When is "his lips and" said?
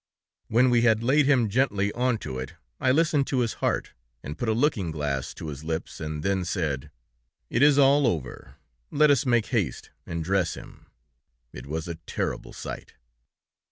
5.49-6.23